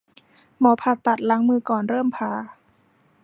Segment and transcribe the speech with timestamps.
[0.59, 2.31] หมอผ่าตัดล้างมือก่อนเริ่มผ่า